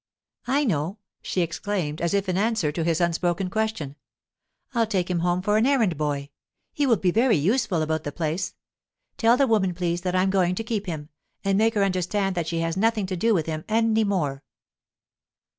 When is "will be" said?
6.87-7.11